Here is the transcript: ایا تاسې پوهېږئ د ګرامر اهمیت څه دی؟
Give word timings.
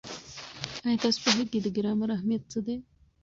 ایا 0.85 0.99
تاسې 1.03 1.19
پوهېږئ 1.23 1.59
د 1.61 1.67
ګرامر 1.77 2.09
اهمیت 2.17 2.43
څه 2.51 2.59
دی؟ 2.65 2.75